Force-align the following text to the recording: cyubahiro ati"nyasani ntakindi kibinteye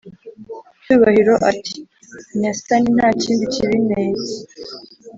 cyubahiro 0.83 1.33
ati"nyasani 1.51 2.89
ntakindi 2.95 3.43
kibinteye 3.53 4.35